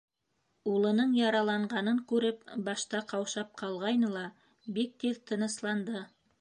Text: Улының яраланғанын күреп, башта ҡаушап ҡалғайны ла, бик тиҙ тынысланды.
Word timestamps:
Улының 0.69 1.11
яраланғанын 1.17 1.99
күреп, 2.13 2.41
башта 2.69 3.03
ҡаушап 3.13 3.53
ҡалғайны 3.63 4.13
ла, 4.17 4.27
бик 4.81 5.01
тиҙ 5.05 5.25
тынысланды. 5.33 6.07